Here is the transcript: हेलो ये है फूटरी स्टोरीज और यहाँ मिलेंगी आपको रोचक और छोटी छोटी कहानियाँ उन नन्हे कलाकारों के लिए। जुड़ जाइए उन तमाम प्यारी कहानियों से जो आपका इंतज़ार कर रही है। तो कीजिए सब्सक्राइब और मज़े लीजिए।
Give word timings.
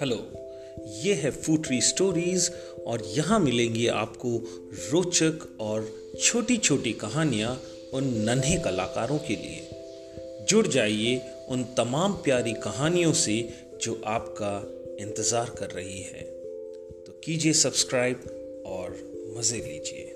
हेलो 0.00 0.16
ये 1.02 1.14
है 1.14 1.30
फूटरी 1.30 1.80
स्टोरीज 1.80 2.50
और 2.86 3.02
यहाँ 3.06 3.38
मिलेंगी 3.40 3.86
आपको 3.86 4.30
रोचक 4.92 5.46
और 5.60 5.86
छोटी 6.22 6.56
छोटी 6.56 6.92
कहानियाँ 6.92 7.62
उन 7.92 8.04
नन्हे 8.04 8.56
कलाकारों 8.58 9.18
के 9.18 9.36
लिए। 9.36 10.46
जुड़ 10.48 10.66
जाइए 10.66 11.20
उन 11.48 11.62
तमाम 11.62 12.12
प्यारी 12.12 12.52
कहानियों 12.52 13.12
से 13.12 13.48
जो 13.82 14.02
आपका 14.06 14.52
इंतज़ार 15.04 15.50
कर 15.50 15.70
रही 15.70 16.00
है। 16.00 16.22
तो 17.06 17.20
कीजिए 17.24 17.52
सब्सक्राइब 17.52 18.16
और 18.66 18.90
मज़े 19.38 19.58
लीजिए। 19.58 20.10